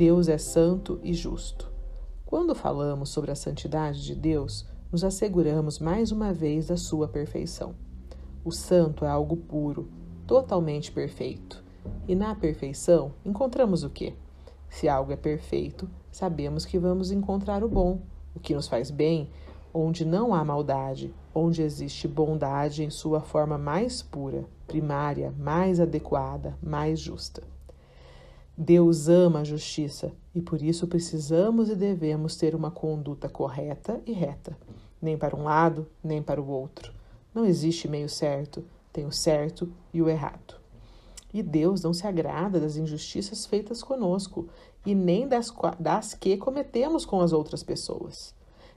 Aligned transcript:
Deus 0.00 0.28
é 0.28 0.38
santo 0.38 0.98
e 1.02 1.12
justo. 1.12 1.70
Quando 2.24 2.54
falamos 2.54 3.10
sobre 3.10 3.30
a 3.30 3.34
santidade 3.34 4.02
de 4.02 4.14
Deus, 4.14 4.66
nos 4.90 5.04
asseguramos 5.04 5.78
mais 5.78 6.10
uma 6.10 6.32
vez 6.32 6.68
da 6.68 6.76
sua 6.76 7.06
perfeição. 7.06 7.74
O 8.44 8.50
santo 8.50 9.04
é 9.04 9.08
algo 9.08 9.36
puro, 9.36 9.88
totalmente 10.26 10.90
perfeito. 10.90 11.62
E 12.08 12.14
na 12.14 12.34
perfeição 12.34 13.12
encontramos 13.24 13.84
o 13.84 13.90
quê? 13.90 14.14
Se 14.68 14.88
algo 14.88 15.12
é 15.12 15.16
perfeito, 15.16 15.88
sabemos 16.10 16.64
que 16.64 16.78
vamos 16.78 17.10
encontrar 17.10 17.62
o 17.62 17.68
bom, 17.68 18.00
o 18.34 18.40
que 18.40 18.54
nos 18.54 18.68
faz 18.68 18.90
bem, 18.90 19.28
onde 19.72 20.04
não 20.04 20.34
há 20.34 20.44
maldade, 20.44 21.14
onde 21.34 21.62
existe 21.62 22.08
bondade 22.08 22.82
em 22.82 22.90
sua 22.90 23.20
forma 23.20 23.56
mais 23.56 24.02
pura, 24.02 24.44
primária, 24.66 25.32
mais 25.38 25.80
adequada, 25.80 26.56
mais 26.62 27.00
justa. 27.00 27.42
Deus 28.56 29.08
ama 29.08 29.40
a 29.40 29.44
justiça 29.44 30.12
e 30.34 30.40
por 30.40 30.60
isso 30.60 30.86
precisamos 30.86 31.70
e 31.70 31.74
devemos 31.74 32.36
ter 32.36 32.54
uma 32.54 32.70
conduta 32.70 33.28
correta 33.28 34.00
e 34.06 34.12
reta, 34.12 34.56
nem 35.00 35.16
para 35.16 35.34
um 35.34 35.44
lado, 35.44 35.86
nem 36.04 36.22
para 36.22 36.42
o 36.42 36.48
outro. 36.48 36.92
Não 37.34 37.44
existe 37.44 37.88
meio 37.88 38.08
certo, 38.08 38.64
tem 38.92 39.06
o 39.06 39.12
certo 39.12 39.72
e 39.94 40.02
o 40.02 40.08
errado. 40.08 40.60
E 41.32 41.42
Deus 41.42 41.82
não 41.82 41.94
se 41.94 42.06
agrada 42.06 42.58
das 42.58 42.76
injustiças 42.76 43.46
feitas 43.46 43.82
conosco 43.82 44.48
e 44.84 44.94
nem 44.94 45.28
das, 45.28 45.52
das 45.78 46.12
que 46.12 46.36
cometemos 46.36 47.06
com 47.06 47.20
as 47.20 47.32
outras 47.32 47.62
pessoas. 47.62 48.34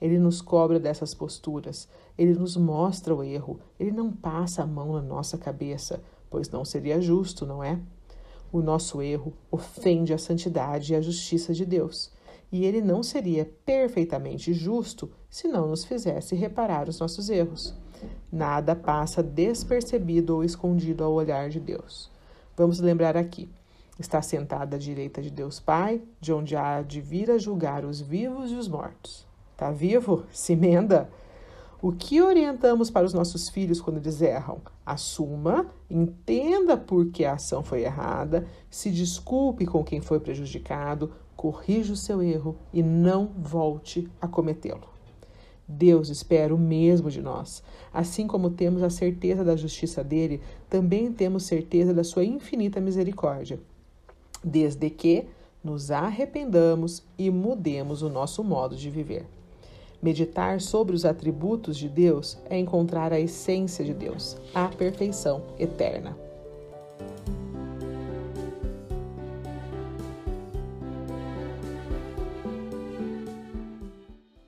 Ele 0.00 0.18
nos 0.18 0.42
cobra 0.42 0.78
dessas 0.78 1.14
posturas, 1.14 1.88
ele 2.18 2.34
nos 2.34 2.56
mostra 2.56 3.14
o 3.14 3.22
erro, 3.22 3.58
ele 3.78 3.90
não 3.90 4.12
passa 4.12 4.62
a 4.62 4.66
mão 4.66 4.92
na 4.92 5.02
nossa 5.02 5.38
cabeça, 5.38 6.02
pois 6.30 6.50
não 6.50 6.64
seria 6.64 7.00
justo, 7.00 7.46
não 7.46 7.62
é? 7.62 7.80
O 8.52 8.60
nosso 8.60 9.02
erro 9.02 9.32
ofende 9.50 10.12
a 10.12 10.18
santidade 10.18 10.92
e 10.92 10.96
a 10.96 11.00
justiça 11.00 11.52
de 11.52 11.64
Deus, 11.64 12.12
e 12.52 12.64
ele 12.64 12.80
não 12.80 13.02
seria 13.02 13.50
perfeitamente 13.64 14.52
justo 14.52 15.10
se 15.28 15.48
não 15.48 15.68
nos 15.68 15.84
fizesse 15.84 16.34
reparar 16.34 16.88
os 16.88 17.00
nossos 17.00 17.28
erros. 17.28 17.74
Nada 18.30 18.76
passa 18.76 19.22
despercebido 19.22 20.36
ou 20.36 20.44
escondido 20.44 21.02
ao 21.02 21.12
olhar 21.12 21.48
de 21.48 21.58
Deus. 21.58 22.10
Vamos 22.56 22.80
lembrar 22.80 23.16
aqui. 23.16 23.48
Está 23.98 24.20
sentado 24.20 24.74
à 24.74 24.78
direita 24.78 25.22
de 25.22 25.30
Deus 25.30 25.58
Pai, 25.58 26.02
de 26.20 26.32
onde 26.32 26.54
há 26.54 26.82
de 26.82 27.00
vir 27.00 27.30
a 27.30 27.38
julgar 27.38 27.84
os 27.84 28.00
vivos 28.00 28.52
e 28.52 28.54
os 28.54 28.68
mortos. 28.68 29.26
Está 29.56 29.70
vivo? 29.70 30.24
Se 30.30 30.52
emenda. 30.52 31.08
O 31.80 31.90
que 31.90 32.20
orientamos 32.20 32.90
para 32.90 33.06
os 33.06 33.14
nossos 33.14 33.48
filhos 33.48 33.80
quando 33.80 33.96
eles 33.96 34.20
erram? 34.20 34.60
Assuma, 34.84 35.64
entenda 35.88 36.76
por 36.76 37.06
que 37.06 37.24
a 37.24 37.32
ação 37.32 37.62
foi 37.62 37.82
errada, 37.82 38.46
se 38.68 38.90
desculpe 38.90 39.64
com 39.64 39.82
quem 39.82 40.02
foi 40.02 40.20
prejudicado, 40.20 41.10
corrija 41.34 41.94
o 41.94 41.96
seu 41.96 42.20
erro 42.20 42.54
e 42.70 42.82
não 42.82 43.30
volte 43.38 44.06
a 44.20 44.28
cometê-lo. 44.28 44.90
Deus 45.66 46.10
espera 46.10 46.54
o 46.54 46.58
mesmo 46.58 47.10
de 47.10 47.22
nós. 47.22 47.62
Assim 47.94 48.26
como 48.26 48.50
temos 48.50 48.82
a 48.82 48.90
certeza 48.90 49.42
da 49.42 49.56
justiça 49.56 50.04
dele, 50.04 50.42
também 50.68 51.10
temos 51.10 51.44
certeza 51.44 51.94
da 51.94 52.04
sua 52.04 52.26
infinita 52.26 52.78
misericórdia, 52.78 53.58
desde 54.44 54.90
que 54.90 55.26
nos 55.64 55.90
arrependamos 55.90 57.02
e 57.16 57.30
mudemos 57.30 58.02
o 58.02 58.10
nosso 58.10 58.44
modo 58.44 58.76
de 58.76 58.90
viver. 58.90 59.24
Meditar 60.06 60.60
sobre 60.60 60.94
os 60.94 61.04
atributos 61.04 61.76
de 61.76 61.88
Deus 61.88 62.38
é 62.48 62.56
encontrar 62.56 63.12
a 63.12 63.18
essência 63.18 63.84
de 63.84 63.92
Deus, 63.92 64.36
a 64.54 64.68
perfeição 64.68 65.42
eterna. 65.58 66.16